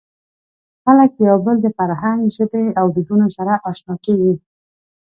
[0.83, 4.33] خلک د یو بل د فرهنګ، ژبې او دودونو سره اشنا کېږي.